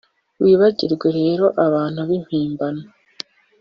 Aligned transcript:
wibagirwe 0.43 1.07
rero 1.19 1.45
abantu 1.65 1.99
b'impimbano 2.07 2.83